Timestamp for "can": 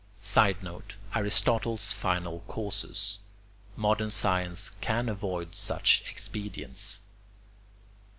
4.81-5.07